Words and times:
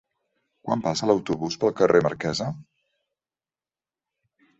Quan 0.67 0.79
passa 0.85 1.09
l'autobús 1.09 1.57
pel 1.63 1.73
carrer 1.81 2.01
Marquesa? 2.07 2.47